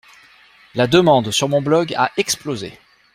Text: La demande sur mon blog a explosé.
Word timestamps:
La 0.73 0.87
demande 0.87 1.29
sur 1.29 1.47
mon 1.47 1.61
blog 1.61 1.93
a 1.95 2.09
explosé. 2.17 2.73